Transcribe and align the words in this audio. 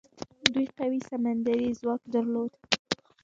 دوی 0.53 0.67
قوي 0.77 0.99
سمندري 1.09 1.69
ځواک 1.79 2.01
درلود. 2.13 2.51